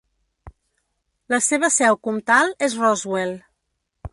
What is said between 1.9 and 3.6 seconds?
comtal és Roswell.